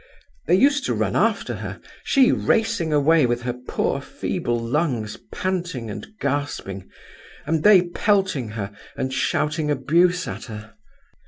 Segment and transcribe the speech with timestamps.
[0.47, 6.07] They used to run after her—she racing away with her poor feeble lungs panting and
[6.19, 6.89] gasping,
[7.45, 10.73] and they pelting her and shouting abuse at her.